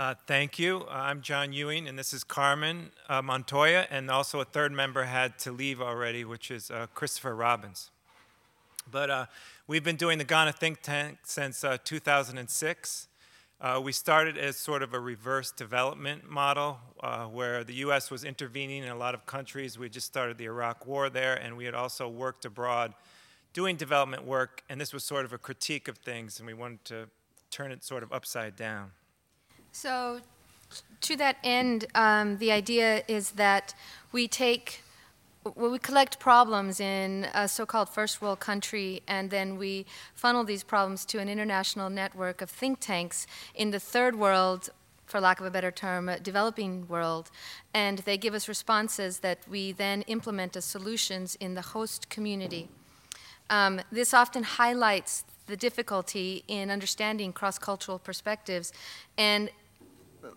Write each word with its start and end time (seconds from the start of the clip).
Uh, 0.00 0.14
thank 0.26 0.58
you. 0.58 0.86
Uh, 0.88 0.92
I'm 0.94 1.20
John 1.20 1.52
Ewing, 1.52 1.86
and 1.86 1.98
this 1.98 2.14
is 2.14 2.24
Carmen 2.24 2.90
uh, 3.10 3.20
Montoya, 3.20 3.86
and 3.90 4.10
also 4.10 4.40
a 4.40 4.46
third 4.46 4.72
member 4.72 5.04
had 5.04 5.38
to 5.40 5.52
leave 5.52 5.82
already, 5.82 6.24
which 6.24 6.50
is 6.50 6.70
uh, 6.70 6.86
Christopher 6.94 7.36
Robbins. 7.36 7.90
But 8.90 9.10
uh, 9.10 9.26
we've 9.66 9.84
been 9.84 9.96
doing 9.96 10.16
the 10.16 10.24
Ghana 10.24 10.52
Think 10.52 10.80
Tank 10.80 11.18
since 11.24 11.62
uh, 11.64 11.76
2006. 11.84 13.08
we 13.82 13.92
started 13.92 14.38
as 14.38 14.56
sort 14.56 14.82
of 14.82 14.94
a 14.94 14.98
reverse 14.98 15.52
development 15.52 16.30
model 16.30 16.78
where 17.30 17.62
the 17.62 17.74
U.S. 17.84 18.10
was 18.10 18.24
intervening 18.24 18.84
in 18.84 18.88
a 18.88 18.96
lot 18.96 19.12
of 19.12 19.26
countries. 19.26 19.78
We 19.78 19.90
just 19.90 20.06
started 20.06 20.38
the 20.38 20.46
Iraq 20.46 20.86
War 20.86 21.10
there, 21.10 21.34
and 21.34 21.58
we 21.58 21.66
had 21.66 21.74
also 21.74 22.08
worked 22.08 22.46
abroad 22.46 22.94
doing 23.52 23.76
development 23.76 24.24
work, 24.24 24.62
and 24.70 24.80
this 24.80 24.94
was 24.94 25.04
sort 25.04 25.26
of 25.26 25.34
a 25.34 25.38
critique 25.38 25.88
of 25.88 25.98
things, 25.98 26.38
and 26.38 26.46
we 26.46 26.54
wanted 26.54 26.86
to 26.86 27.08
turn 27.50 27.70
it 27.70 27.84
sort 27.84 28.02
of 28.02 28.10
upside 28.14 28.56
down. 28.56 28.92
So, 29.72 30.20
to 31.02 31.16
that 31.16 31.36
end, 31.42 31.86
um, 31.94 32.38
the 32.38 32.52
idea 32.52 33.02
is 33.08 33.32
that 33.32 33.74
we 34.12 34.28
take, 34.28 34.82
well, 35.44 35.70
we 35.70 35.78
collect 35.78 36.18
problems 36.18 36.80
in 36.80 37.28
a 37.34 37.48
so 37.48 37.64
called 37.66 37.88
first 37.88 38.20
world 38.20 38.40
country, 38.40 39.02
and 39.06 39.30
then 39.30 39.56
we 39.56 39.86
funnel 40.14 40.44
these 40.44 40.62
problems 40.62 41.04
to 41.06 41.18
an 41.18 41.28
international 41.28 41.88
network 41.88 42.42
of 42.42 42.50
think 42.50 42.80
tanks 42.80 43.26
in 43.54 43.70
the 43.70 43.80
third 43.80 44.16
world 44.16 44.70
for 45.06 45.20
lack 45.20 45.40
of 45.40 45.46
a 45.46 45.50
better 45.50 45.72
term, 45.72 46.10
developing 46.22 46.86
world, 46.86 47.30
and 47.74 47.98
they 48.00 48.16
give 48.16 48.34
us 48.34 48.48
responses 48.48 49.18
that 49.18 49.38
we 49.48 49.72
then 49.72 50.02
implement 50.02 50.56
as 50.56 50.64
solutions 50.64 51.36
in 51.40 51.54
the 51.54 51.62
host 51.62 52.08
community. 52.08 52.68
Um, 53.48 53.80
this 53.90 54.14
often 54.14 54.44
highlights 54.44 55.24
the 55.48 55.56
difficulty 55.56 56.44
in 56.46 56.70
understanding 56.70 57.32
cross-cultural 57.32 57.98
perspectives 57.98 58.72
and 59.18 59.50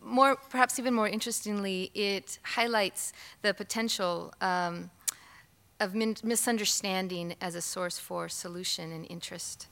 more, 0.01 0.35
perhaps 0.35 0.79
even 0.79 0.93
more 0.93 1.07
interestingly, 1.07 1.91
it 1.93 2.39
highlights 2.43 3.13
the 3.41 3.53
potential 3.53 4.33
um, 4.41 4.89
of 5.79 5.93
misunderstanding 5.95 7.35
as 7.41 7.55
a 7.55 7.61
source 7.61 7.99
for 7.99 8.29
solution 8.29 8.91
and 8.91 9.05
interest. 9.09 9.67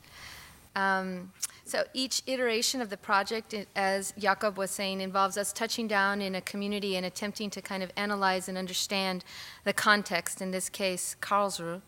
Um, 0.75 1.31
so 1.65 1.83
each 1.93 2.21
iteration 2.27 2.81
of 2.81 2.89
the 2.89 2.97
project, 2.97 3.53
as 3.75 4.13
Jakob 4.17 4.57
was 4.57 4.71
saying, 4.71 5.01
involves 5.01 5.37
us 5.37 5.53
touching 5.53 5.87
down 5.87 6.21
in 6.21 6.35
a 6.35 6.41
community 6.41 6.95
and 6.95 7.05
attempting 7.05 7.49
to 7.51 7.61
kind 7.61 7.83
of 7.83 7.91
analyze 7.95 8.49
and 8.49 8.57
understand 8.57 9.23
the 9.63 9.73
context, 9.73 10.41
in 10.41 10.51
this 10.51 10.69
case, 10.69 11.15
Karlsruhe, 11.21 11.81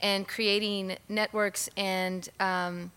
and 0.00 0.26
creating 0.26 0.96
networks 1.08 1.68
and 1.76 2.28
um, 2.40 2.92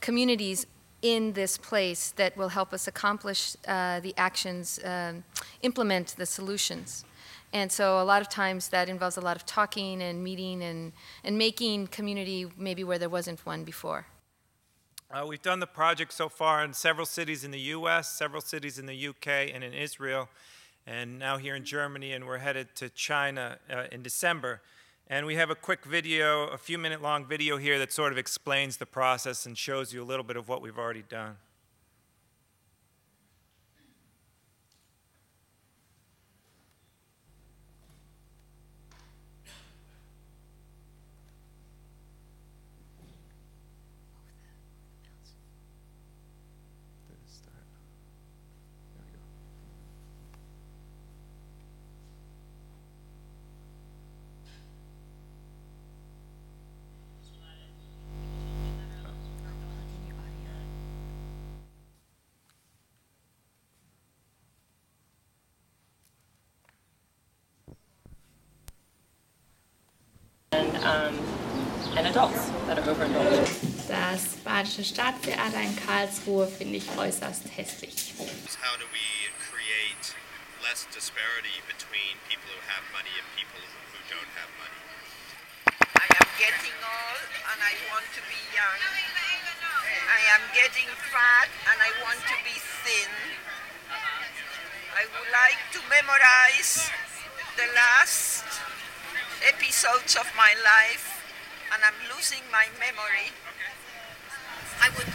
communities 0.00 0.66
in 1.04 1.34
this 1.34 1.58
place 1.58 2.12
that 2.12 2.34
will 2.34 2.48
help 2.48 2.72
us 2.72 2.88
accomplish 2.88 3.56
uh, 3.68 4.00
the 4.00 4.14
actions, 4.16 4.80
um, 4.84 5.22
implement 5.60 6.16
the 6.16 6.24
solutions. 6.24 7.04
And 7.52 7.70
so 7.70 8.00
a 8.00 8.04
lot 8.04 8.22
of 8.22 8.30
times 8.30 8.68
that 8.70 8.88
involves 8.88 9.18
a 9.18 9.20
lot 9.20 9.36
of 9.36 9.44
talking 9.44 10.02
and 10.02 10.24
meeting 10.24 10.62
and, 10.62 10.92
and 11.22 11.36
making 11.36 11.88
community 11.88 12.46
maybe 12.56 12.84
where 12.84 12.98
there 12.98 13.10
wasn't 13.10 13.44
one 13.44 13.64
before. 13.64 14.06
Uh, 15.10 15.26
we've 15.26 15.42
done 15.42 15.60
the 15.60 15.66
project 15.66 16.10
so 16.14 16.30
far 16.30 16.64
in 16.64 16.72
several 16.72 17.06
cities 17.06 17.44
in 17.44 17.50
the 17.50 17.60
US, 17.76 18.10
several 18.10 18.40
cities 18.40 18.78
in 18.78 18.86
the 18.86 19.08
UK, 19.08 19.52
and 19.52 19.62
in 19.62 19.74
Israel, 19.74 20.30
and 20.86 21.18
now 21.18 21.36
here 21.36 21.54
in 21.54 21.64
Germany, 21.64 22.12
and 22.12 22.26
we're 22.26 22.38
headed 22.38 22.74
to 22.76 22.88
China 22.88 23.58
uh, 23.70 23.84
in 23.92 24.02
December. 24.02 24.62
And 25.08 25.26
we 25.26 25.34
have 25.34 25.50
a 25.50 25.54
quick 25.54 25.84
video, 25.84 26.44
a 26.44 26.56
few 26.56 26.78
minute 26.78 27.02
long 27.02 27.26
video 27.26 27.58
here 27.58 27.78
that 27.78 27.92
sort 27.92 28.10
of 28.10 28.18
explains 28.18 28.78
the 28.78 28.86
process 28.86 29.44
and 29.44 29.56
shows 29.56 29.92
you 29.92 30.02
a 30.02 30.04
little 30.04 30.24
bit 30.24 30.36
of 30.36 30.48
what 30.48 30.62
we've 30.62 30.78
already 30.78 31.02
done. 31.02 31.36
Um, 70.84 71.16
and 71.96 72.06
adults 72.06 72.50
that 72.66 72.78
are 72.78 72.90
overindulged. 72.90 73.88
Das 73.88 74.36
Badische 74.44 74.84
Staatstheater 74.84 75.60
in 75.60 75.76
Karlsruhe 75.76 76.46
finde 76.46 76.76
ich 76.76 76.88
äußerst 76.96 77.44
hässlich. 77.56 78.14
How 78.60 78.76
do 78.76 78.86
we 78.92 79.08
create 79.48 80.16
less 80.62 80.86
disparity 80.92 81.56
between 81.68 82.16
people 82.28 82.48
who 82.52 82.60
have 82.68 82.84
money 82.92 83.12
and 83.16 83.26
people 83.36 83.60
who 83.92 84.00
don't 84.08 84.32
have 84.36 84.50
money? 84.60 84.80
I 86.00 86.08
am 86.20 86.28
getting 86.36 86.76
old 86.80 87.22
and 87.48 87.58
I 87.60 87.74
want 87.92 88.04
to 88.16 88.22
be 88.28 88.40
young. 88.52 88.80
I 90.08 90.20
am 90.36 90.44
getting 90.52 90.88
fat 91.12 91.48
and 91.68 91.78
I 91.80 91.90
want 92.04 92.20
to 92.24 92.36
be 92.44 92.56
thin. 92.84 93.10
I 94.96 95.04
would 95.12 95.30
like 95.32 95.60
to 95.76 95.80
memorize 95.88 96.90
the 97.56 97.68
last 97.74 98.33
episodes 99.42 100.16
of 100.16 100.26
my 100.36 100.54
life 100.62 101.24
and 101.72 101.82
I'm 101.82 101.98
losing 102.14 102.42
my 102.52 102.66
memory. 102.78 103.34
I 104.80 104.88
would, 104.96 105.10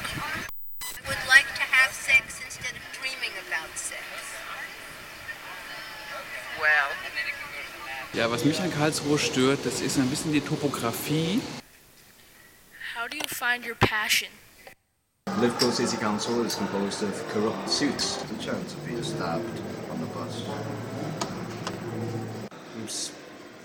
I 0.84 1.02
would 1.08 1.24
like 1.28 1.48
to 1.56 1.64
have 1.64 1.94
sex 1.94 2.42
instead 2.44 2.74
of 2.76 2.84
dreaming 3.00 3.32
about 3.48 3.72
sex. 3.78 4.04
Well. 6.60 6.90
Ja, 8.14 8.30
was 8.30 8.44
mich 8.44 8.60
an 8.60 8.72
Karlsruhe 8.72 9.20
stört, 9.20 9.66
das 9.66 9.82
ist 9.82 9.98
ein 9.98 10.10
bisschen 10.10 10.34
die 10.34 10.42
Topografie. 10.42 11.42
How 12.96 13.08
do 13.08 13.16
you 13.16 13.28
find 13.28 13.66
your 13.66 13.76
passion? 13.76 14.28
Liverpool 15.40 15.72
City 15.72 15.96
Council 15.96 16.44
is 16.44 16.56
composed 16.56 17.04
of 17.04 17.14
corrupt 17.32 17.70
suits. 17.70 18.18
The 18.24 18.44
chance 18.44 18.74
of 18.74 18.86
being 18.86 19.04
stabbed 19.04 19.46
on 19.92 20.02
the 20.02 20.08
bus. 20.08 20.44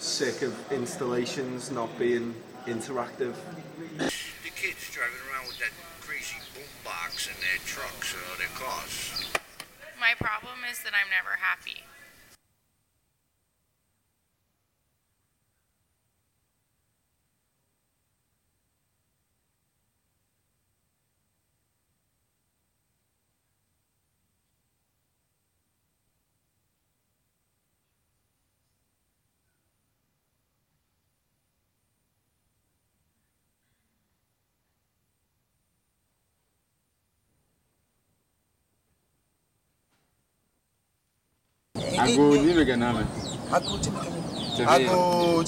I'm 0.05 0.11
sick 0.11 0.43
of 0.43 0.55
installations 0.71 1.71
not 1.71 1.89
being 1.99 2.35
interactive. 2.67 3.35
The 3.97 4.53
kids 4.55 4.91
driving 4.93 5.17
around 5.33 5.49
with 5.49 5.59
that 5.61 5.73
crazy 6.03 6.37
boombox 6.53 7.27
in 7.27 7.35
their 7.41 7.57
trucks 7.65 8.13
or 8.13 8.37
their 8.37 8.53
cars. 8.53 9.25
My 9.99 10.13
problem 10.21 10.61
is 10.71 10.83
that 10.83 10.93
I'm 10.93 11.09
never 11.09 11.41
happy. 11.41 11.81
Hago 42.05 42.37
nimekä 42.37 42.77
namen. 42.77 43.07
Hago 43.51 43.79
Temeka. 43.79 44.05
Hago 44.67 45.45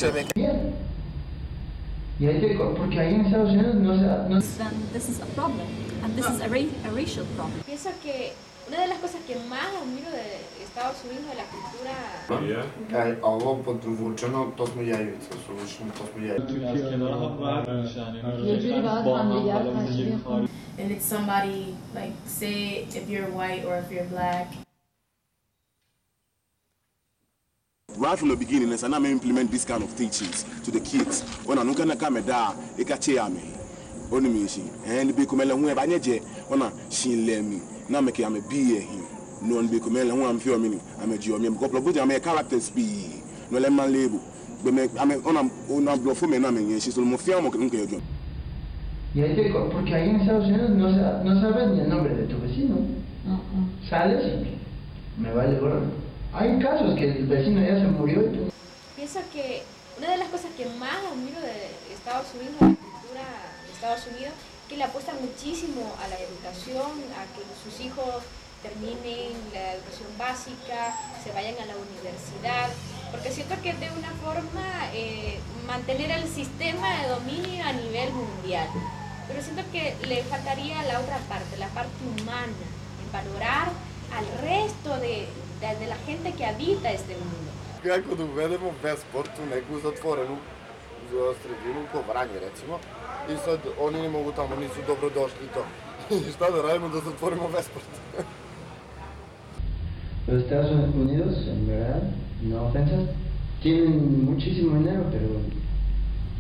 porque 2.78 3.00
ahí 3.00 3.14
en 3.14 3.26
Estados 3.26 3.50
Unidos 3.50 3.74
no 3.74 3.94
se... 3.96 4.06
No... 4.06 4.40
Then 4.40 4.66
um, 4.66 4.88
this 4.92 5.08
is 5.08 5.20
a 5.20 5.26
problem, 5.34 5.68
and 6.02 6.16
this 6.16 6.24
is 6.24 6.40
a, 6.40 6.48
ra 6.48 6.60
a 6.84 6.90
racial 6.94 7.26
problem. 7.36 7.60
Pienso 7.66 7.90
que 8.02 8.32
una 8.68 8.80
de 8.80 8.86
las 8.86 8.98
cosas 8.98 9.20
que 9.26 9.36
más 9.50 9.68
admiro 9.82 10.10
de 10.10 10.40
Estados 10.64 10.96
Unidos 11.04 11.26
de 11.28 11.34
la 11.36 11.44
cultura... 11.52 11.94
Yani 12.92 13.16
Avrupa 13.22 13.72
dwuczeno 13.74 14.52
to 14.56 14.66
zmieniające, 14.66 15.28
są 15.46 15.56
to 15.92 16.04
And 20.78 20.90
it's 20.90 21.06
somebody, 21.06 21.74
like, 21.94 22.12
say 22.26 22.86
if 22.94 23.08
you're 23.08 23.30
white 23.30 23.64
or 23.64 23.78
if 23.78 23.90
you're 23.90 24.08
black, 24.10 24.65
right 27.96 28.18
from 28.18 28.28
the 28.28 28.36
beginning, 28.36 28.72
and 28.72 28.94
I 28.94 28.98
implement 29.10 29.50
this 29.50 29.64
kind 29.64 29.82
of 29.82 29.96
teachings 29.96 30.44
to 30.64 30.70
the 30.70 30.80
kids. 30.80 31.22
When 31.44 31.58
I'm 31.58 31.72
gonna 31.72 31.96
come 31.96 32.20
down, 32.22 32.56
it 32.76 32.86
can 32.86 33.00
cheer 33.00 33.28
me. 33.28 33.42
Only 34.10 34.30
me, 34.30 34.46
she 34.48 34.62
and 34.84 35.14
be 35.16 35.26
come 35.26 35.40
along 35.40 35.62
where 35.62 35.78
I 35.78 35.86
need 35.86 36.06
you. 36.06 36.20
When 36.48 36.62
I 36.62 36.70
she 36.90 37.16
let 37.16 37.42
me, 37.42 37.60
now 37.88 38.00
make 38.00 38.18
I'm 38.20 38.36
a 38.36 38.40
be 38.40 38.80
here. 38.80 38.86
non 39.42 39.68
be 39.68 39.78
ko 39.78 39.90
men 39.90 40.08
ho 40.08 40.26
am 40.28 40.38
fio 40.40 40.58
mini 40.58 40.80
ame 41.02 41.18
ji 41.18 41.30
o 41.32 41.38
mi 41.38 41.48
ko 41.50 41.68
plo 41.68 42.02
ame 42.02 42.18
characters 42.20 42.70
bi 42.70 43.20
no 43.50 43.58
le 43.58 43.68
man 43.68 43.92
lebu 43.92 44.18
be 44.64 44.70
me 44.72 44.88
ame 44.98 45.16
ona 45.26 45.42
ona 45.68 45.94
blo 45.96 46.14
fu 46.14 46.26
me 46.26 46.38
na 46.38 46.50
me 46.50 46.62
yen 46.62 46.80
si 46.80 46.90
so 46.90 47.02
mo 47.02 47.18
fia 47.18 47.38
mo 47.40 47.50
nke 47.50 47.76
yo 47.92 48.00
Y 49.14 49.20
ahí 49.22 49.34
te, 49.36 49.50
porque 49.50 49.94
ahí 49.94 50.10
en 50.10 50.20
Estados 50.20 50.46
Unidos 50.46 50.70
no, 50.70 50.90
sa- 50.94 51.22
no 51.24 51.40
sabes 51.40 51.70
ni 51.70 51.80
el 51.80 51.88
nombre 51.88 52.14
de 52.14 52.24
tu 52.24 52.38
vecino. 52.38 52.76
Sales 53.88 54.24
y 54.26 55.20
me 55.22 55.32
vale 55.32 55.58
gorro. 55.58 55.82
Hay 56.32 56.58
casos 56.58 56.94
que 56.94 57.04
el 57.04 57.26
vecino 57.26 57.60
ya 57.60 57.80
se 57.80 57.86
murió 57.86 58.20
y 58.20 58.36
tú 58.36 58.50
Pienso 58.94 59.20
que 59.32 59.62
una 59.98 60.10
de 60.10 60.16
las 60.18 60.28
cosas 60.28 60.50
que 60.56 60.66
más 60.78 60.96
admiro 61.10 61.40
de 61.40 61.72
Estados 61.92 62.26
Unidos, 62.34 62.56
la 62.60 62.66
cultura 62.68 63.24
de 63.66 63.72
Estados 63.72 64.06
Unidos, 64.06 64.34
que 64.68 64.76
le 64.76 64.84
apuesta 64.84 65.12
muchísimo 65.14 65.94
a 66.02 66.08
la 66.08 66.18
educación, 66.18 66.90
a 67.16 67.24
que 67.32 67.42
sus 67.62 67.80
hijos 67.80 68.22
terminen 68.62 69.32
la 69.52 69.74
educación 69.74 70.08
básica, 70.18 70.96
se 71.22 71.32
vayan 71.32 71.54
a 71.60 71.66
la 71.66 71.76
universidad, 71.76 72.68
porque 73.10 73.30
siento 73.30 73.54
que 73.62 73.72
de 73.74 73.90
una 73.92 74.10
forma 74.20 74.90
eh, 74.92 75.38
mantener 75.66 76.10
el 76.10 76.28
sistema 76.28 77.00
de 77.00 77.08
dominio 77.08 77.64
a 77.64 77.72
nivel 77.72 78.12
mundial. 78.12 78.68
Pero 79.28 79.42
siento 79.42 79.62
que 79.72 79.94
le 80.06 80.22
faltaría 80.24 80.82
la 80.84 81.00
otra 81.00 81.18
parte, 81.28 81.56
la 81.58 81.68
parte 81.68 81.96
humana, 82.04 82.52
en 83.02 83.12
valorar 83.12 83.68
al 84.14 84.26
resto 84.42 84.96
de, 84.98 85.28
desde 85.60 85.86
la 85.86 85.96
gente 86.06 86.32
que 86.32 86.44
habita 86.44 86.90
este 86.92 87.14
mundo. 87.14 87.50
Ако 87.84 88.16
доведемо 88.16 88.72
без 88.82 89.04
и 93.28 93.36
сад 93.44 93.60
они 93.80 94.00
не 94.02 94.08
могу 94.08 94.32
таму, 94.32 94.56
нису 94.56 94.82
добро 94.86 95.10
дошли 95.10 95.48
то. 95.52 95.64
И 96.14 96.30
шта 96.30 96.50
да? 96.50 96.76
Los 100.28 100.42
Estados 100.42 100.72
Unidos, 100.94 101.36
en 101.46 101.68
verdad, 101.68 102.02
no 102.42 102.66
ofensas, 102.66 103.10
tienen 103.62 104.24
muchísimo 104.24 104.76
dinero, 104.76 105.04
pero 105.12 105.28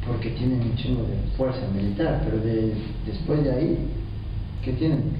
porque 0.06 0.30
tienen 0.30 0.60
un 0.60 0.76
chingo 0.76 1.02
de 1.02 1.16
fuerza 1.36 1.66
militar, 1.72 2.20
pero 2.24 2.38
después 3.06 3.44
de 3.44 3.52
ahí, 3.52 3.88
¿qué 4.64 4.72
tienen? 4.72 5.16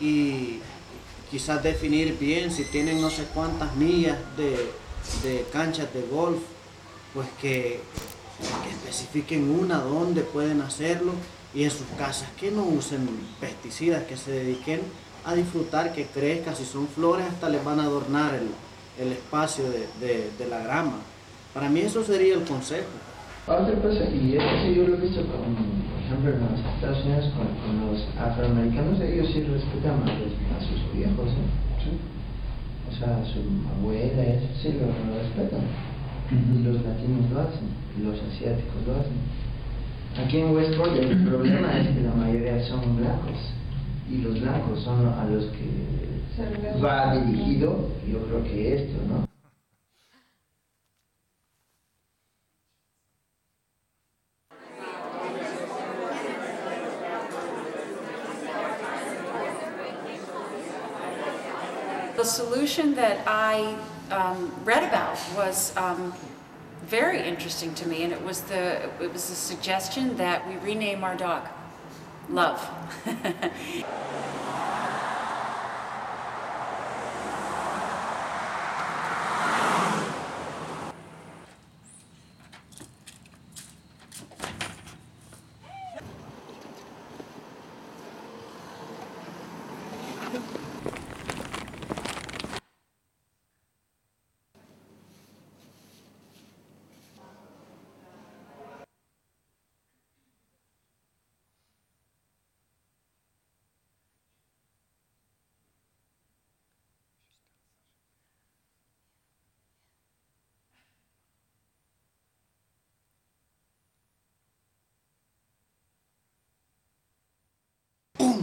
Y 0.00 0.60
quizás 1.30 1.62
definir 1.62 2.16
bien 2.18 2.50
si 2.52 2.64
tienen 2.64 3.00
no 3.00 3.10
sé 3.10 3.24
cuántas 3.34 3.74
millas 3.76 4.16
de, 4.36 4.70
de 5.28 5.44
canchas 5.52 5.92
de 5.92 6.02
golf, 6.02 6.38
pues 7.14 7.26
que, 7.40 7.80
que 8.62 8.70
especifiquen 8.70 9.50
una 9.50 9.78
donde 9.78 10.22
pueden 10.22 10.60
hacerlo 10.60 11.12
y 11.54 11.64
en 11.64 11.70
sus 11.70 11.86
casas 11.98 12.28
que 12.38 12.50
no 12.50 12.62
usen 12.64 13.08
pesticidas, 13.40 14.04
que 14.04 14.16
se 14.16 14.30
dediquen 14.30 14.80
a 15.24 15.34
disfrutar, 15.34 15.92
que 15.94 16.06
crezca, 16.06 16.54
si 16.54 16.64
son 16.64 16.86
flores 16.88 17.26
hasta 17.26 17.48
les 17.48 17.64
van 17.64 17.80
a 17.80 17.84
adornar 17.84 18.34
el, 18.34 18.48
el 19.04 19.12
espacio 19.12 19.64
de, 19.70 19.88
de- 20.38 20.46
la 20.48 20.58
grama. 20.60 20.98
Para 21.52 21.68
mí 21.68 21.80
eso 21.80 22.04
sería 22.04 22.34
el 22.34 22.42
consejo. 22.44 22.86
Y 24.12 24.36
eso 24.36 24.46
sí 24.62 24.74
yo 24.74 24.86
lo 24.86 24.94
he 24.94 25.00
visto 25.00 25.22
con, 25.26 25.56
ejemplo, 26.06 26.30
en 26.32 26.40
los 26.40 26.60
Estados 26.74 27.04
Unidos 27.04 27.26
con, 27.36 27.46
con 27.60 27.74
los 27.90 27.98
afroamericanos, 28.18 29.00
ellos 29.00 29.28
sí 29.32 29.42
respetan 29.42 30.02
a, 30.02 30.06
los- 30.06 30.38
a 30.54 30.58
sus 30.62 30.80
viejos, 30.94 31.28
¿eh? 31.28 31.92
O 32.88 32.92
sea, 32.98 33.18
a 33.18 33.24
su 33.26 33.40
abuela, 33.76 34.22
eso 34.22 34.46
sí 34.62 34.72
lo, 34.78 34.86
lo 34.86 35.18
respetan. 35.20 35.60
Y 36.30 36.62
los 36.64 36.82
latinos 36.82 37.30
lo 37.30 37.40
hacen, 37.40 37.68
y 37.98 38.02
los 38.02 38.16
asiáticos 38.22 38.80
lo 38.86 38.94
hacen. 38.98 39.18
Aquí 40.24 40.38
en 40.38 40.54
Westport 40.54 40.96
el 40.96 41.24
problema 41.26 41.78
es 41.78 41.88
que 41.88 42.00
la 42.02 42.14
mayoría 42.14 42.62
son 42.66 42.96
blancos, 42.96 43.36
y 44.10 44.18
los 44.22 44.40
blancos 44.40 44.80
son 44.82 45.06
a 45.06 45.24
los 45.26 45.44
que 45.46 45.66
va 46.82 47.14
dirigido, 47.16 47.90
yo 48.10 48.18
creo 48.26 48.42
que 48.44 48.74
esto, 48.76 48.98
¿no? 49.08 49.25
The 62.16 62.24
solution 62.24 62.94
that 62.94 63.22
I 63.26 63.76
um, 64.10 64.50
read 64.64 64.82
about 64.82 65.18
was 65.36 65.76
um, 65.76 66.14
very 66.86 67.20
interesting 67.20 67.74
to 67.74 67.86
me, 67.86 68.04
and 68.04 68.12
it 68.12 68.22
was 68.22 68.40
the 68.40 68.88
it 69.02 69.12
was 69.12 69.28
the 69.28 69.34
suggestion 69.34 70.16
that 70.16 70.48
we 70.48 70.56
rename 70.56 71.04
our 71.04 71.14
dog 71.14 71.46
Love. 72.30 72.66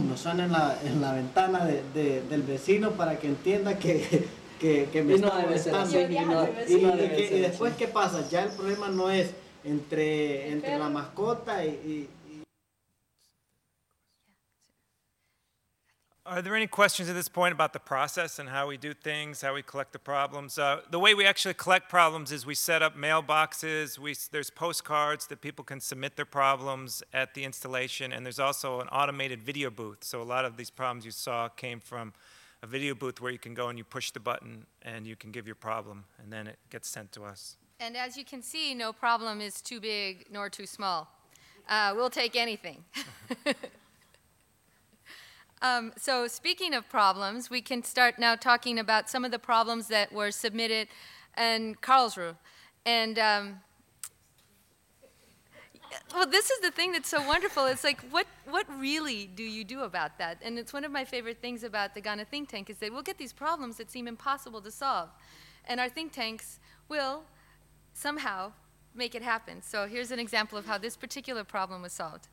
¡pum! 0.04 0.10
Nos 0.10 0.20
suena 0.20 0.44
en 0.44 0.52
la, 0.52 0.78
en 0.84 1.00
la 1.00 1.12
ventana 1.12 1.64
de- 1.64 1.82
de- 1.94 2.22
del 2.22 2.42
vecino 2.42 2.92
para 2.92 3.18
que 3.18 3.26
entienda 3.28 3.78
que, 3.78 4.26
que, 4.60 4.88
que 4.92 5.02
me 5.02 5.16
Y 5.16 5.18
no 5.18 5.26
está 5.28 5.38
debe 5.38 5.58
ser 5.58 5.72
molestando. 5.72 6.06
así, 6.06 6.14
y 6.14 6.24
no- 6.26 6.48
Y, 6.68 6.80
y 6.80 6.82
no 6.86 6.94
y 6.94 6.98
debe 6.98 7.16
que- 7.16 7.36
y 7.36 7.40
después, 7.40 7.72
así. 7.72 7.84
¿qué 7.84 7.90
pasa? 7.90 8.28
Ya 8.30 8.44
el 8.44 8.50
problema 8.50 8.88
no 8.88 9.10
es 9.10 9.30
entre, 9.64 10.50
entre 10.52 10.78
la 10.78 10.88
mascota 10.88 11.64
y, 11.64 12.08
Are 16.26 16.40
there 16.40 16.56
any 16.56 16.66
questions 16.66 17.10
at 17.10 17.14
this 17.14 17.28
point 17.28 17.52
about 17.52 17.74
the 17.74 17.78
process 17.78 18.38
and 18.38 18.48
how 18.48 18.66
we 18.66 18.78
do 18.78 18.94
things, 18.94 19.42
how 19.42 19.52
we 19.52 19.60
collect 19.60 19.92
the 19.92 19.98
problems? 19.98 20.58
Uh, 20.58 20.80
the 20.88 20.98
way 20.98 21.12
we 21.12 21.26
actually 21.26 21.52
collect 21.52 21.90
problems 21.90 22.32
is 22.32 22.46
we 22.46 22.54
set 22.54 22.80
up 22.80 22.96
mailboxes. 22.96 23.98
We, 23.98 24.16
there's 24.30 24.48
postcards 24.48 25.26
that 25.26 25.42
people 25.42 25.66
can 25.66 25.80
submit 25.80 26.16
their 26.16 26.24
problems 26.24 27.02
at 27.12 27.34
the 27.34 27.44
installation, 27.44 28.10
and 28.10 28.24
there's 28.24 28.38
also 28.38 28.80
an 28.80 28.88
automated 28.88 29.42
video 29.42 29.68
booth. 29.68 30.02
So 30.02 30.22
a 30.22 30.24
lot 30.24 30.46
of 30.46 30.56
these 30.56 30.70
problems 30.70 31.04
you 31.04 31.10
saw 31.10 31.48
came 31.48 31.78
from 31.78 32.14
a 32.62 32.66
video 32.66 32.94
booth 32.94 33.20
where 33.20 33.30
you 33.30 33.38
can 33.38 33.52
go 33.52 33.68
and 33.68 33.76
you 33.76 33.84
push 33.84 34.10
the 34.10 34.20
button 34.20 34.64
and 34.80 35.06
you 35.06 35.16
can 35.16 35.30
give 35.30 35.44
your 35.46 35.56
problem, 35.56 36.04
and 36.22 36.32
then 36.32 36.46
it 36.46 36.58
gets 36.70 36.88
sent 36.88 37.12
to 37.12 37.24
us. 37.24 37.58
And 37.78 37.98
as 37.98 38.16
you 38.16 38.24
can 38.24 38.40
see, 38.40 38.72
no 38.72 38.94
problem 38.94 39.42
is 39.42 39.60
too 39.60 39.78
big 39.78 40.24
nor 40.32 40.48
too 40.48 40.64
small. 40.64 41.06
Uh, 41.68 41.92
we'll 41.94 42.08
take 42.08 42.34
anything. 42.34 42.82
um, 45.64 45.92
so, 45.96 46.28
speaking 46.28 46.74
of 46.74 46.86
problems, 46.90 47.48
we 47.48 47.62
can 47.62 47.82
start 47.82 48.18
now 48.18 48.36
talking 48.36 48.78
about 48.78 49.08
some 49.08 49.24
of 49.24 49.30
the 49.30 49.38
problems 49.38 49.88
that 49.88 50.12
were 50.12 50.30
submitted 50.30 50.88
in 51.38 51.76
Karlsruhe. 51.76 52.36
And 52.84 53.18
um, 53.18 53.60
well, 56.14 56.26
this 56.26 56.50
is 56.50 56.60
the 56.60 56.70
thing 56.70 56.92
that's 56.92 57.08
so 57.08 57.26
wonderful. 57.26 57.64
It's 57.64 57.82
like, 57.82 58.02
what, 58.10 58.26
what 58.44 58.66
really 58.78 59.24
do 59.24 59.42
you 59.42 59.64
do 59.64 59.84
about 59.84 60.18
that? 60.18 60.36
And 60.42 60.58
it's 60.58 60.74
one 60.74 60.84
of 60.84 60.92
my 60.92 61.06
favorite 61.06 61.40
things 61.40 61.64
about 61.64 61.94
the 61.94 62.02
Ghana 62.02 62.26
think 62.26 62.50
tank 62.50 62.68
is 62.68 62.76
that 62.80 62.92
we'll 62.92 63.00
get 63.00 63.16
these 63.16 63.32
problems 63.32 63.78
that 63.78 63.90
seem 63.90 64.06
impossible 64.06 64.60
to 64.60 64.70
solve. 64.70 65.08
And 65.64 65.80
our 65.80 65.88
think 65.88 66.12
tanks 66.12 66.60
will 66.90 67.22
somehow 67.94 68.52
make 68.94 69.14
it 69.14 69.22
happen. 69.22 69.62
So 69.62 69.86
here's 69.86 70.10
an 70.10 70.18
example 70.18 70.58
of 70.58 70.66
how 70.66 70.76
this 70.76 70.94
particular 70.94 71.42
problem 71.42 71.80
was 71.80 71.94
solved. 71.94 72.28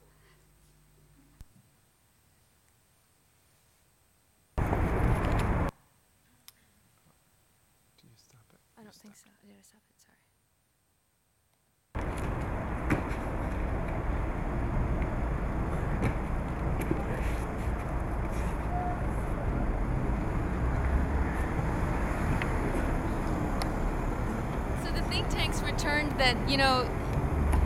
I 8.71 8.79
don't 8.91 8.99
think 8.99 9.15
so. 9.15 9.29
Stop 9.63 9.81
it? 9.89 10.01
Sorry. 10.01 10.17
So 24.83 24.91
the 24.91 25.01
think 25.09 25.29
tanks 25.29 25.61
returned 25.61 26.11
that, 26.19 26.35
you 26.49 26.57
know, 26.57 26.83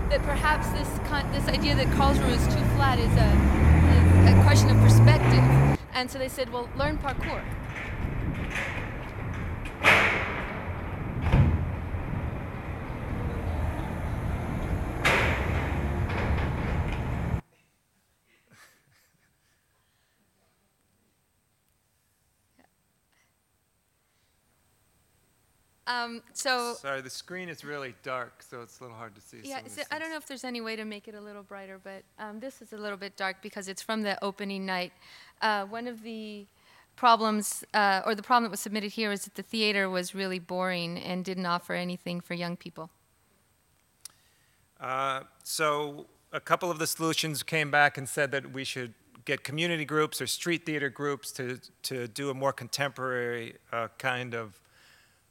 that 0.09 0.21
perhaps 0.23 0.67
this 0.69 0.87
con- 1.07 1.31
this 1.31 1.47
idea 1.47 1.75
that 1.75 1.87
Karlsruhe 1.87 2.35
is 2.35 2.45
too 2.53 2.63
flat 2.75 2.99
is 2.99 3.11
a, 3.17 3.31
is 4.27 4.33
a 4.33 4.43
question 4.43 4.69
of 4.69 4.77
perspective. 4.77 5.43
And 5.93 6.11
so 6.11 6.19
they 6.19 6.27
said, 6.29 6.51
well, 6.51 6.69
learn 6.77 6.97
parkour. 6.97 7.41
Um, 25.87 26.23
so 26.33 26.73
Sorry, 26.73 27.01
the 27.01 27.09
screen 27.09 27.47
is 27.47 27.63
really 27.63 27.93
dark, 28.01 28.41
so 28.41 28.61
it's 28.61 28.79
a 28.79 28.83
little 28.83 28.97
hard 28.97 29.13
to 29.15 29.21
see. 29.21 29.37
Yeah, 29.43 29.57
some 29.57 29.65
of 29.65 29.75
these 29.75 29.77
it, 29.79 29.87
I 29.91 29.99
don't 29.99 30.09
know 30.09 30.17
if 30.17 30.25
there's 30.25 30.43
any 30.43 30.61
way 30.61 30.75
to 30.75 30.83
make 30.83 31.07
it 31.07 31.13
a 31.13 31.21
little 31.21 31.43
brighter, 31.43 31.79
but 31.83 32.03
um, 32.17 32.39
this 32.39 32.61
is 32.61 32.73
a 32.73 32.77
little 32.77 32.97
bit 32.97 33.15
dark 33.15 33.37
because 33.43 33.67
it's 33.67 33.83
from 33.83 34.01
the 34.01 34.21
opening 34.23 34.65
night. 34.65 34.93
Uh, 35.41 35.65
one 35.65 35.87
of 35.87 36.01
the 36.01 36.47
problems, 36.95 37.63
uh, 37.73 38.01
or 38.05 38.15
the 38.15 38.23
problem 38.23 38.43
that 38.43 38.51
was 38.51 38.61
submitted 38.61 38.93
here, 38.93 39.11
is 39.11 39.25
that 39.25 39.35
the 39.35 39.43
theater 39.43 39.89
was 39.89 40.15
really 40.15 40.39
boring 40.39 40.97
and 40.97 41.23
didn't 41.23 41.45
offer 41.45 41.73
anything 41.73 42.19
for 42.19 42.33
young 42.33 42.57
people. 42.57 42.89
Uh, 44.79 45.21
so 45.43 46.07
a 46.31 46.39
couple 46.39 46.71
of 46.71 46.79
the 46.79 46.87
solutions 46.87 47.43
came 47.43 47.69
back 47.69 47.97
and 47.97 48.09
said 48.09 48.31
that 48.31 48.51
we 48.51 48.63
should 48.63 48.93
get 49.23 49.43
community 49.43 49.85
groups 49.85 50.21
or 50.21 50.27
street 50.27 50.65
theater 50.65 50.89
groups 50.89 51.31
to, 51.31 51.59
to 51.81 52.07
do 52.07 52.29
a 52.29 52.33
more 52.33 52.53
contemporary 52.53 53.55
uh, 53.71 53.87
kind 53.97 54.33
of 54.33 54.59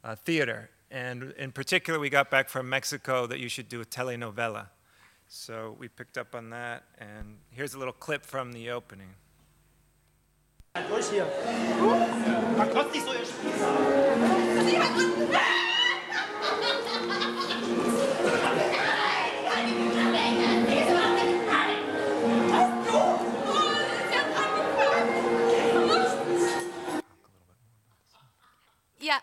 uh, 0.05 0.15
theater. 0.15 0.69
And 0.91 1.33
in 1.37 1.51
particular, 1.51 1.99
we 1.99 2.09
got 2.09 2.29
back 2.29 2.47
from 2.47 2.69
Mexico 2.69 3.25
that 3.27 3.39
you 3.39 3.49
should 3.49 3.67
do 3.67 3.81
a 3.81 3.85
telenovela. 3.85 4.67
So 5.27 5.75
we 5.79 5.87
picked 5.87 6.17
up 6.17 6.35
on 6.35 6.51
that, 6.51 6.83
and 6.99 7.37
here's 7.49 7.73
a 7.73 7.79
little 7.79 7.93
clip 7.93 8.23
from 8.23 8.53
the 8.53 8.69
opening. 8.69 9.15
Durch 10.87 11.09
hier. 11.09 11.25
Man 12.57 12.69
nicht 12.91 13.05
so 13.05 13.13
ihr 13.13 13.25
Yeah, 14.71 15.54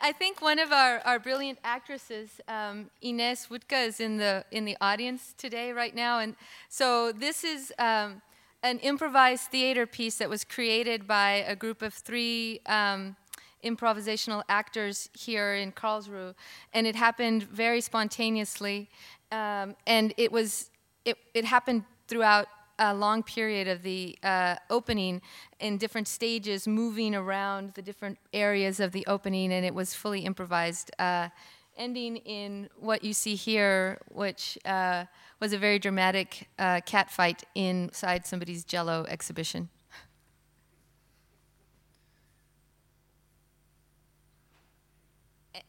I 0.05 0.11
think 0.11 0.43
one 0.43 0.59
of 0.59 0.73
our, 0.73 0.99
our 1.05 1.21
brilliant 1.21 1.61
actresses, 1.63 2.41
um, 2.49 2.91
Ines 3.03 3.47
Wutka, 3.49 3.87
is 3.87 4.01
in 4.01 4.17
the 4.17 4.45
in 4.51 4.65
the 4.65 4.77
audience 4.81 5.33
today, 5.39 5.71
right 5.71 5.95
now, 5.95 6.19
and 6.19 6.35
so 6.69 7.13
this 7.13 7.45
is 7.45 7.73
um, 7.79 8.21
an 8.65 8.81
improvised 8.81 9.53
theater 9.53 9.87
piece 9.87 10.17
that 10.17 10.29
was 10.29 10.43
created 10.43 11.07
by 11.07 11.45
a 11.47 11.55
group 11.55 11.83
of 11.83 11.95
three 11.95 12.61
um, 12.67 13.15
improvisational 13.63 14.43
actors 14.49 15.09
here 15.17 15.55
in 15.55 15.71
Karlsruhe, 15.71 16.35
and 16.75 16.85
it 16.85 16.97
happened 16.97 17.45
very 17.45 17.81
spontaneously, 17.81 18.91
um, 19.31 19.77
and 19.87 20.15
it 20.17 20.33
was 20.33 20.71
it, 21.05 21.17
it 21.33 21.45
happened 21.45 21.85
throughout 22.09 22.49
a 22.83 22.95
long 22.95 23.23
period 23.23 23.69
of 23.69 23.83
the 23.83 24.19
uh, 24.23 24.57
opening 24.69 25.23
in 25.61 25.79
different 25.79 26.09
stages, 26.09 26.67
moving 26.67 27.15
around 27.15 27.75
the 27.75 27.83
different 27.83 28.19
areas 28.33 28.81
of 28.81 28.91
the 28.93 29.07
opening, 29.07 29.53
and 29.53 29.65
it 29.65 29.75
was 29.75 29.95
fully 29.95 30.21
improvised, 30.21 30.91
uh, 30.99 31.29
ending 31.77 32.17
in 32.17 32.69
what 32.77 33.05
you 33.05 33.13
see 33.13 33.37
here, 33.37 33.99
which 34.09 34.59
uh, 34.65 35.05
was 35.41 35.53
a 35.53 35.59
very 35.59 35.79
dramatic 35.79 36.49
uh, 36.59 36.81
cat 36.85 37.11
fight 37.11 37.45
inside 37.55 38.27
somebody's 38.27 38.65
jello 38.65 39.07
exhibition. 39.09 39.69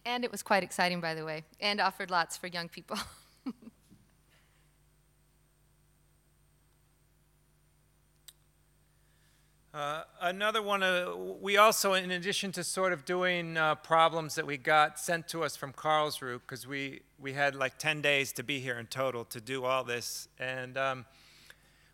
And 0.05 0.23
it 0.23 0.31
was 0.31 0.41
quite 0.41 0.63
exciting, 0.63 0.99
by 0.99 1.13
the 1.13 1.23
way, 1.23 1.43
and 1.59 1.79
offered 1.79 2.09
lots 2.09 2.35
for 2.35 2.47
young 2.47 2.69
people. 2.69 2.97
Uh, 9.73 10.03
another 10.21 10.61
one, 10.61 10.83
uh, 10.83 11.15
we 11.41 11.57
also, 11.57 11.93
in 11.93 12.11
addition 12.11 12.51
to 12.51 12.63
sort 12.63 12.93
of 12.93 13.05
doing 13.05 13.57
uh, 13.57 13.73
problems 13.73 14.35
that 14.35 14.45
we 14.45 14.55
got 14.55 14.99
sent 14.99 15.27
to 15.27 15.43
us 15.43 15.55
from 15.55 15.73
Karlsruhe, 15.73 16.39
because 16.41 16.67
we, 16.67 17.01
we 17.19 17.33
had 17.33 17.55
like 17.55 17.79
10 17.79 17.99
days 17.99 18.31
to 18.33 18.43
be 18.43 18.59
here 18.59 18.77
in 18.77 18.85
total 18.85 19.25
to 19.25 19.41
do 19.41 19.65
all 19.65 19.83
this. 19.83 20.27
And 20.37 20.77
um, 20.77 21.05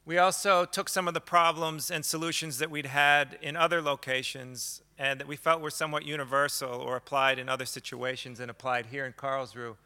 we 0.05 0.17
also 0.17 0.65
took 0.65 0.89
some 0.89 1.07
of 1.07 1.13
the 1.13 1.21
problems 1.21 1.89
and 1.89 2.03
solutions 2.03 2.57
that 2.57 2.69
we'd 2.69 2.87
had 2.87 3.37
in 3.41 3.55
other 3.55 3.81
locations 3.81 4.81
and 4.97 5.17
that 5.17 5.27
we 5.27 5.37
felt 5.37 5.61
were 5.61 5.71
somewhat 5.71 6.03
universal 6.05 6.73
or 6.73 6.97
applied 6.97 7.39
in 7.39 7.47
other 7.47 7.65
situations 7.65 8.41
and 8.41 8.51
applied 8.51 8.87
here 8.87 9.05
in 9.05 9.13
Karlsruhe. 9.13 9.77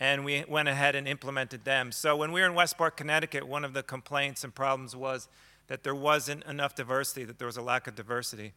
And 0.00 0.24
we 0.24 0.44
went 0.48 0.68
ahead 0.68 0.96
and 0.96 1.06
implemented 1.06 1.64
them. 1.64 1.92
So 1.92 2.16
when 2.16 2.32
we 2.32 2.40
were 2.40 2.48
in 2.48 2.54
Westport, 2.54 2.96
Connecticut, 2.96 3.46
one 3.46 3.64
of 3.64 3.74
the 3.74 3.84
complaints 3.84 4.42
and 4.42 4.52
problems 4.52 4.96
was 4.96 5.28
that 5.68 5.84
there 5.84 5.94
wasn't 5.94 6.44
enough 6.44 6.74
diversity, 6.74 7.24
that 7.24 7.38
there 7.38 7.46
was 7.46 7.56
a 7.56 7.62
lack 7.62 7.86
of 7.86 7.94
diversity. 7.94 8.52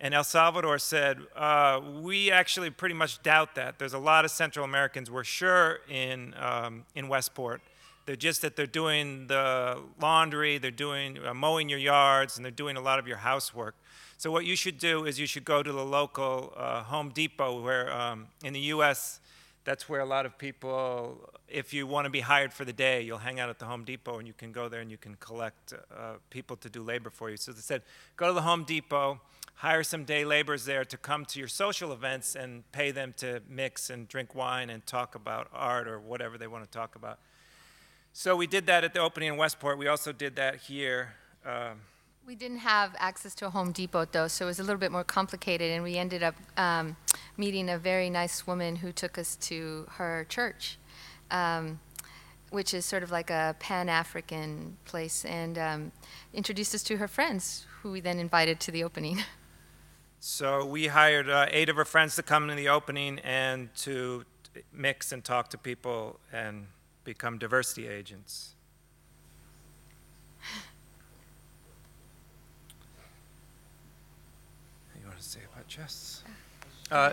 And 0.00 0.12
El 0.12 0.24
Salvador 0.24 0.78
said, 0.78 1.18
uh, 1.36 1.80
we 2.02 2.30
actually 2.30 2.70
pretty 2.70 2.94
much 2.94 3.22
doubt 3.22 3.54
that. 3.54 3.78
There's 3.78 3.94
a 3.94 3.98
lot 3.98 4.24
of 4.24 4.30
Central 4.30 4.64
Americans, 4.64 5.10
we're 5.10 5.24
sure, 5.24 5.78
in, 5.88 6.34
um, 6.36 6.84
in 6.94 7.08
Westport. 7.08 7.60
They're 8.06 8.16
just 8.16 8.42
that 8.42 8.56
they're 8.56 8.66
doing 8.66 9.28
the 9.28 9.80
laundry, 10.00 10.58
they're 10.58 10.70
doing 10.70 11.18
uh, 11.24 11.32
mowing 11.32 11.68
your 11.68 11.78
yards, 11.78 12.36
and 12.36 12.44
they're 12.44 12.52
doing 12.52 12.76
a 12.76 12.80
lot 12.82 12.98
of 12.98 13.06
your 13.06 13.16
housework. 13.18 13.76
So 14.18 14.30
what 14.30 14.44
you 14.44 14.56
should 14.56 14.78
do 14.78 15.06
is 15.06 15.18
you 15.18 15.26
should 15.26 15.44
go 15.44 15.62
to 15.62 15.72
the 15.72 15.84
local 15.84 16.52
uh, 16.56 16.82
Home 16.84 17.10
Depot, 17.10 17.62
where 17.62 17.92
um, 17.92 18.26
in 18.42 18.52
the 18.52 18.60
U.S., 18.60 19.20
that's 19.64 19.88
where 19.88 20.00
a 20.00 20.06
lot 20.06 20.26
of 20.26 20.36
people, 20.36 21.30
if 21.48 21.72
you 21.72 21.86
want 21.86 22.04
to 22.04 22.10
be 22.10 22.20
hired 22.20 22.52
for 22.52 22.64
the 22.64 22.72
day, 22.72 23.00
you'll 23.02 23.18
hang 23.18 23.40
out 23.40 23.48
at 23.48 23.58
the 23.58 23.64
Home 23.64 23.84
Depot 23.84 24.18
and 24.18 24.26
you 24.28 24.34
can 24.34 24.52
go 24.52 24.68
there 24.68 24.80
and 24.80 24.90
you 24.90 24.98
can 24.98 25.16
collect 25.16 25.72
uh, 25.72 26.14
people 26.30 26.56
to 26.56 26.68
do 26.68 26.82
labor 26.82 27.10
for 27.10 27.30
you. 27.30 27.36
So 27.36 27.52
they 27.52 27.60
said, 27.60 27.82
go 28.16 28.28
to 28.28 28.32
the 28.34 28.42
Home 28.42 28.64
Depot, 28.64 29.20
hire 29.54 29.82
some 29.82 30.04
day 30.04 30.24
laborers 30.24 30.64
there 30.66 30.84
to 30.84 30.96
come 30.96 31.24
to 31.26 31.38
your 31.38 31.48
social 31.48 31.92
events 31.92 32.36
and 32.36 32.70
pay 32.72 32.90
them 32.90 33.14
to 33.18 33.40
mix 33.48 33.88
and 33.90 34.06
drink 34.06 34.34
wine 34.34 34.68
and 34.68 34.84
talk 34.86 35.14
about 35.14 35.48
art 35.52 35.88
or 35.88 35.98
whatever 35.98 36.36
they 36.36 36.46
want 36.46 36.64
to 36.64 36.70
talk 36.70 36.94
about. 36.94 37.18
So 38.12 38.36
we 38.36 38.46
did 38.46 38.66
that 38.66 38.84
at 38.84 38.92
the 38.92 39.00
opening 39.00 39.30
in 39.30 39.36
Westport. 39.36 39.78
We 39.78 39.88
also 39.88 40.12
did 40.12 40.36
that 40.36 40.56
here. 40.56 41.14
Um, 41.44 41.80
We 42.26 42.34
didn't 42.34 42.58
have 42.58 42.94
access 42.98 43.34
to 43.36 43.46
a 43.46 43.50
Home 43.50 43.72
Depot, 43.72 44.06
though, 44.10 44.28
so 44.28 44.44
it 44.44 44.48
was 44.48 44.58
a 44.58 44.62
little 44.62 44.78
bit 44.78 44.92
more 44.92 45.04
complicated, 45.04 45.72
and 45.72 45.82
we 45.82 45.96
ended 45.96 46.22
up 46.22 46.34
um, 46.56 46.96
meeting 47.36 47.68
a 47.68 47.78
very 47.78 48.10
nice 48.10 48.46
woman 48.46 48.76
who 48.76 48.92
took 48.92 49.18
us 49.18 49.36
to 49.36 49.86
her 49.92 50.26
church, 50.28 50.78
um, 51.30 51.80
which 52.50 52.72
is 52.72 52.84
sort 52.84 53.02
of 53.02 53.10
like 53.10 53.30
a 53.30 53.56
Pan 53.58 53.88
African 53.88 54.76
place, 54.84 55.24
and 55.24 55.58
um, 55.58 55.92
introduced 56.32 56.74
us 56.74 56.82
to 56.84 56.96
her 56.98 57.08
friends, 57.08 57.66
who 57.82 57.90
we 57.90 58.00
then 58.00 58.18
invited 58.18 58.60
to 58.60 58.70
the 58.70 58.84
opening. 58.84 59.22
So 60.26 60.64
we 60.64 60.86
hired 60.86 61.28
uh, 61.28 61.48
eight 61.50 61.68
of 61.68 61.76
her 61.76 61.84
friends 61.84 62.16
to 62.16 62.22
come 62.22 62.48
to 62.48 62.54
the 62.54 62.70
opening 62.70 63.18
and 63.18 63.68
to 63.80 64.24
mix 64.72 65.12
and 65.12 65.22
talk 65.22 65.50
to 65.50 65.58
people 65.58 66.18
and 66.32 66.68
become 67.04 67.36
diversity 67.36 67.86
agents. 67.86 68.54
You 74.98 75.06
want 75.06 75.18
to 75.18 75.22
say 75.22 75.40
about 75.52 75.68
chests? 75.68 76.24
Uh, 76.90 77.12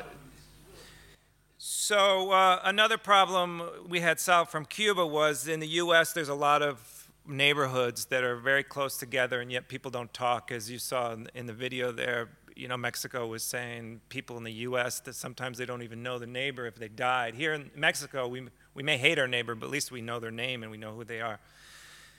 so 1.58 2.32
uh, 2.32 2.60
another 2.64 2.98
problem 2.98 3.62
we 3.88 4.02
had 4.02 4.20
solved 4.20 4.52
from 4.52 4.66
Cuba 4.66 5.06
was 5.06 5.48
in 5.48 5.60
the 5.60 5.68
U.S. 5.68 6.12
There's 6.12 6.30
a 6.30 6.36
lot 6.36 6.62
of 6.62 7.08
neighborhoods 7.26 8.06
that 8.06 8.24
are 8.24 8.36
very 8.36 8.64
close 8.64 8.98
together, 8.98 9.40
and 9.40 9.52
yet 9.52 9.68
people 9.68 9.90
don't 9.90 10.14
talk. 10.14 10.52
As 10.52 10.70
you 10.70 10.80
saw 10.80 11.14
in, 11.14 11.30
in 11.34 11.46
the 11.46 11.54
video 11.54 11.92
there, 11.92 12.30
you 12.56 12.68
know, 12.68 12.76
Mexico 12.76 13.28
was 13.28 13.44
saying 13.44 14.02
people 14.10 14.38
in 14.38 14.44
the 14.44 14.52
U.S. 14.52 15.00
that 15.02 15.16
sometimes 15.16 15.58
they 15.58 15.66
don't 15.66 15.84
even 15.84 16.04
know 16.04 16.20
the 16.20 16.28
neighbor 16.28 16.66
if 16.66 16.76
they 16.76 16.90
died. 16.90 17.36
Here 17.36 17.54
in 17.54 17.72
Mexico, 17.76 18.28
we 18.28 18.48
we 18.74 18.84
may 18.84 18.98
hate 18.98 19.20
our 19.20 19.28
neighbor, 19.28 19.56
but 19.56 19.68
at 19.68 19.72
least 19.72 19.92
we 19.92 20.02
know 20.02 20.20
their 20.20 20.32
name 20.32 20.64
and 20.64 20.72
we 20.72 20.78
know 20.78 20.94
who 20.94 21.04
they 21.04 21.22
are. 21.22 21.40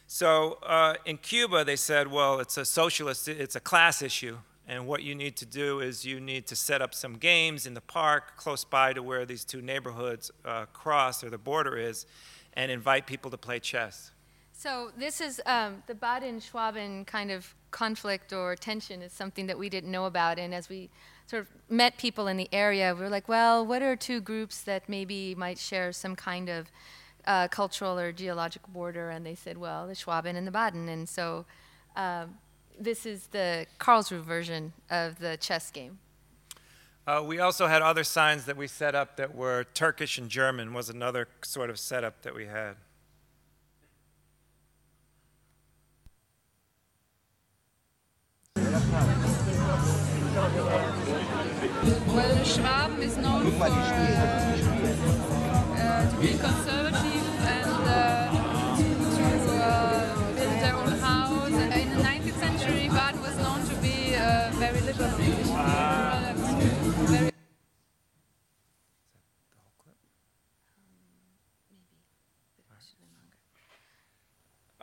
So 0.06 0.58
uh, 0.62 0.94
in 1.06 1.18
Cuba, 1.18 1.64
they 1.64 1.76
said, 1.76 2.10
well, 2.10 2.40
it's 2.40 2.56
a 2.56 2.64
socialist, 2.64 3.28
it's 3.28 3.56
a 3.56 3.60
class 3.60 4.02
issue. 4.02 4.38
And 4.72 4.86
what 4.86 5.02
you 5.02 5.14
need 5.14 5.36
to 5.36 5.44
do 5.44 5.80
is 5.80 6.02
you 6.02 6.18
need 6.18 6.46
to 6.46 6.56
set 6.56 6.80
up 6.80 6.94
some 6.94 7.18
games 7.18 7.66
in 7.66 7.74
the 7.74 7.82
park 7.82 8.38
close 8.38 8.64
by 8.64 8.94
to 8.94 9.02
where 9.02 9.26
these 9.26 9.44
two 9.44 9.60
neighborhoods 9.60 10.30
uh, 10.46 10.64
cross 10.72 11.22
or 11.22 11.28
the 11.28 11.36
border 11.36 11.76
is 11.76 12.06
and 12.54 12.72
invite 12.72 13.06
people 13.06 13.30
to 13.32 13.36
play 13.36 13.58
chess. 13.58 14.12
So 14.54 14.90
this 14.96 15.20
is 15.20 15.42
um, 15.44 15.82
the 15.88 15.94
Baden-Schwaben 15.94 17.06
kind 17.06 17.30
of 17.30 17.54
conflict 17.70 18.32
or 18.32 18.56
tension 18.56 19.02
is 19.02 19.12
something 19.12 19.46
that 19.48 19.58
we 19.58 19.68
didn't 19.68 19.90
know 19.90 20.06
about, 20.06 20.38
and 20.38 20.54
as 20.54 20.70
we 20.70 20.88
sort 21.26 21.42
of 21.42 21.48
met 21.68 21.98
people 21.98 22.26
in 22.26 22.38
the 22.38 22.48
area, 22.50 22.94
we 22.94 23.02
were 23.02 23.10
like, 23.10 23.28
well, 23.28 23.66
what 23.66 23.82
are 23.82 23.94
two 23.94 24.22
groups 24.22 24.62
that 24.62 24.88
maybe 24.88 25.34
might 25.34 25.58
share 25.58 25.92
some 25.92 26.16
kind 26.16 26.48
of 26.48 26.70
uh, 27.26 27.46
cultural 27.48 27.98
or 27.98 28.10
geologic 28.10 28.62
border? 28.68 29.10
And 29.10 29.26
they 29.26 29.34
said, 29.34 29.58
well, 29.58 29.86
the 29.86 29.94
Schwaben 29.94 30.34
and 30.34 30.46
the 30.46 30.50
Baden, 30.50 30.88
and 30.88 31.06
so. 31.06 31.44
Um, 31.94 32.38
this 32.78 33.06
is 33.06 33.28
the 33.28 33.66
Karlsruhe 33.78 34.22
version 34.22 34.72
of 34.90 35.18
the 35.18 35.36
chess 35.36 35.70
game. 35.70 35.98
Uh, 37.06 37.22
we 37.26 37.40
also 37.40 37.66
had 37.66 37.82
other 37.82 38.04
signs 38.04 38.44
that 38.44 38.56
we 38.56 38.68
set 38.68 38.94
up 38.94 39.16
that 39.16 39.34
were 39.34 39.64
Turkish 39.74 40.18
and 40.18 40.28
German 40.28 40.72
was 40.72 40.88
another 40.88 41.26
sort 41.42 41.68
of 41.68 41.78
setup 41.78 42.22
that 42.22 42.34
we 42.34 42.46
had. 42.46 42.76
Well, 52.14 52.44
Schwaben 52.44 52.98
is 53.00 53.16
known 53.16 53.50
for 53.52 53.64
uh, 53.64 53.68
uh, 55.78 56.61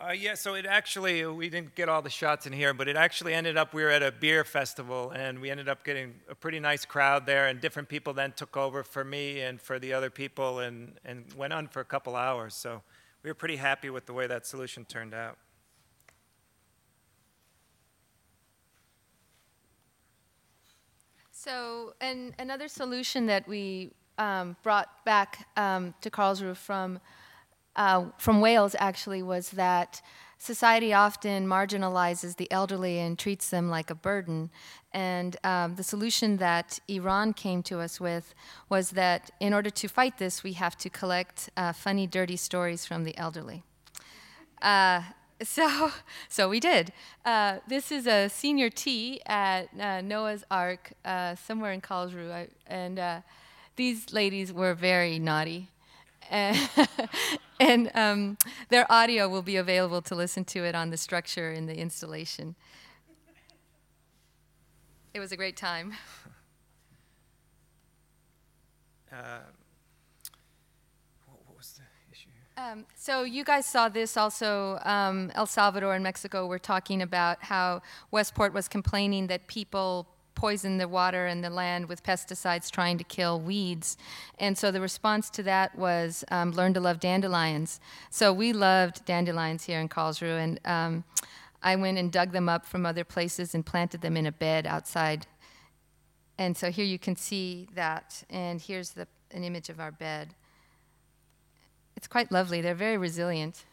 Uh, 0.01 0.13
yeah, 0.13 0.33
so 0.33 0.53
it 0.53 0.65
actually, 0.65 1.25
we 1.25 1.49
didn't 1.49 1.75
get 1.75 1.89
all 1.89 2.01
the 2.01 2.09
shots 2.09 2.47
in 2.47 2.53
here, 2.53 2.73
but 2.73 2.87
it 2.87 2.95
actually 2.95 3.33
ended 3.33 3.57
up, 3.57 3.73
we 3.73 3.83
were 3.83 3.89
at 3.89 4.01
a 4.01 4.13
beer 4.13 4.45
festival 4.45 5.11
and 5.11 5.37
we 5.39 5.49
ended 5.49 5.67
up 5.67 5.83
getting 5.83 6.13
a 6.29 6.35
pretty 6.35 6.57
nice 6.57 6.85
crowd 6.85 7.25
there, 7.25 7.47
and 7.47 7.59
different 7.59 7.89
people 7.89 8.13
then 8.13 8.31
took 8.31 8.55
over 8.55 8.81
for 8.81 9.03
me 9.03 9.41
and 9.41 9.59
for 9.59 9.77
the 9.77 9.91
other 9.91 10.09
people 10.09 10.59
and, 10.59 10.93
and 11.03 11.25
went 11.33 11.51
on 11.51 11.67
for 11.67 11.81
a 11.81 11.85
couple 11.85 12.15
hours. 12.15 12.55
So 12.55 12.81
we 13.23 13.29
were 13.29 13.33
pretty 13.33 13.57
happy 13.57 13.89
with 13.89 14.05
the 14.05 14.13
way 14.13 14.25
that 14.25 14.47
solution 14.47 14.85
turned 14.85 15.13
out. 15.13 15.37
So, 21.31 21.93
and 21.99 22.33
another 22.39 22.69
solution 22.69 23.25
that 23.25 23.45
we 23.49 23.91
um, 24.17 24.55
brought 24.63 25.03
back 25.03 25.49
um, 25.57 25.93
to 25.99 26.09
Karlsruhe 26.09 26.55
from 26.55 27.01
uh, 27.75 28.05
from 28.17 28.41
Wales 28.41 28.75
actually 28.79 29.23
was 29.23 29.51
that 29.51 30.01
society 30.37 30.93
often 30.93 31.45
marginalizes 31.45 32.37
the 32.37 32.49
elderly 32.51 32.97
and 32.97 33.19
treats 33.19 33.49
them 33.49 33.69
like 33.69 33.89
a 33.89 33.95
burden. 33.95 34.49
And 34.93 35.37
um, 35.43 35.75
the 35.75 35.83
solution 35.83 36.37
that 36.37 36.79
Iran 36.87 37.33
came 37.33 37.61
to 37.63 37.79
us 37.79 37.99
with 37.99 38.33
was 38.69 38.91
that 38.91 39.29
in 39.39 39.53
order 39.53 39.69
to 39.69 39.87
fight 39.87 40.17
this, 40.17 40.43
we 40.43 40.53
have 40.53 40.77
to 40.77 40.89
collect 40.89 41.49
uh, 41.57 41.73
funny, 41.73 42.07
dirty 42.07 42.37
stories 42.37 42.85
from 42.85 43.03
the 43.03 43.15
elderly. 43.17 43.63
Uh, 44.61 45.03
so, 45.43 45.91
so 46.29 46.49
we 46.49 46.59
did. 46.59 46.93
Uh, 47.25 47.57
this 47.67 47.91
is 47.91 48.07
a 48.07 48.29
senior 48.29 48.69
tea 48.69 49.21
at 49.25 49.69
uh, 49.79 50.01
Noah's 50.01 50.43
Ark, 50.49 50.93
uh, 51.05 51.35
somewhere 51.35 51.73
in 51.73 51.81
Karlsruhe, 51.81 52.49
and 52.65 53.23
these 53.75 54.11
ladies 54.11 54.51
were 54.51 54.73
very 54.73 55.19
naughty. 55.19 55.69
And, 57.61 57.91
um, 57.93 58.37
their 58.69 58.89
audio 58.89 59.27
will 59.27 59.41
be 59.41 59.57
available 59.57 60.01
to 60.03 60.15
listen 60.15 60.45
to 60.45 60.63
it 60.63 60.75
on 60.75 60.91
the 60.91 60.97
structure 60.97 61.51
in 61.51 61.65
the 61.65 61.77
installation. 61.77 62.55
It 65.13 65.19
was 65.19 65.31
a 65.31 65.37
great 65.37 65.57
time. 65.57 65.93
Uh, 69.11 69.39
what, 71.25 71.39
what 71.47 71.57
was 71.57 71.79
the 71.79 71.81
issue? 72.11 72.29
Um, 72.57 72.85
so 72.93 73.23
you 73.23 73.43
guys 73.43 73.65
saw 73.65 73.89
this 73.89 74.15
also. 74.15 74.77
Um, 74.85 75.31
El 75.33 75.47
Salvador 75.47 75.95
and 75.95 76.03
Mexico 76.03 76.45
were 76.45 76.59
talking 76.59 77.01
about 77.01 77.43
how 77.43 77.81
Westport 78.11 78.53
was 78.53 78.67
complaining 78.67 79.25
that 79.25 79.47
people 79.47 80.07
poison 80.39 80.77
the 80.77 80.87
water 80.87 81.25
and 81.25 81.43
the 81.43 81.49
land 81.49 81.89
with 81.89 82.01
pesticides 82.01 82.71
trying 82.71 82.97
to 82.97 83.03
kill 83.03 83.41
weeds. 83.41 83.97
And 84.39 84.57
so 84.57 84.71
the 84.71 84.79
response 84.79 85.29
to 85.31 85.43
that 85.43 85.77
was 85.77 86.23
um, 86.31 86.51
learn 86.51 86.73
to 86.75 86.79
love 86.79 87.01
dandelions. 87.01 87.81
So 88.09 88.31
we 88.31 88.53
loved 88.53 89.03
dandelions 89.03 89.65
here 89.65 89.81
in 89.81 89.89
Karlsruhe, 89.89 90.39
and 90.41 90.59
um, 90.63 91.03
I 91.61 91.75
went 91.75 91.97
and 91.97 92.09
dug 92.09 92.31
them 92.31 92.47
up 92.47 92.65
from 92.65 92.85
other 92.85 93.03
places 93.03 93.53
and 93.53 93.65
planted 93.65 93.99
them 93.99 94.15
in 94.15 94.25
a 94.25 94.31
bed 94.31 94.65
outside. 94.65 95.27
And 96.37 96.55
so 96.55 96.71
here 96.71 96.85
you 96.85 96.97
can 96.97 97.17
see 97.17 97.67
that, 97.75 98.23
and 98.29 98.61
here's 98.61 98.91
the, 98.91 99.09
an 99.31 99.43
image 99.43 99.67
of 99.67 99.81
our 99.81 99.91
bed. 99.91 100.35
It's 101.97 102.07
quite 102.07 102.31
lovely. 102.31 102.61
They're 102.61 102.75
very 102.75 102.97
resilient. 102.97 103.65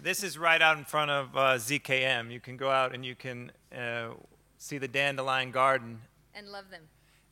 This 0.00 0.24
is 0.24 0.38
right 0.38 0.62
out 0.62 0.78
in 0.78 0.86
front 0.86 1.10
of 1.10 1.36
uh, 1.36 1.40
ZKM. 1.58 2.32
You 2.32 2.40
can 2.40 2.56
go 2.56 2.70
out 2.70 2.94
and 2.94 3.04
you 3.04 3.14
can 3.14 3.52
uh, 3.76 4.14
see 4.62 4.78
the 4.78 4.88
dandelion 4.88 5.50
garden. 5.50 6.00
And 6.34 6.48
love 6.48 6.70
them. 6.70 6.82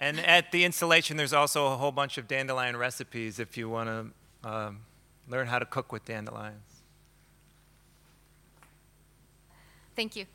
And 0.00 0.18
at 0.20 0.50
the 0.50 0.64
installation, 0.64 1.16
there's 1.16 1.32
also 1.32 1.66
a 1.66 1.76
whole 1.76 1.92
bunch 1.92 2.18
of 2.18 2.26
dandelion 2.26 2.76
recipes 2.76 3.38
if 3.38 3.56
you 3.56 3.68
want 3.68 3.88
to 4.42 4.48
um, 4.48 4.80
learn 5.28 5.46
how 5.46 5.58
to 5.58 5.64
cook 5.64 5.92
with 5.92 6.04
dandelions. 6.04 6.82
Thank 9.94 10.16
you. 10.16 10.26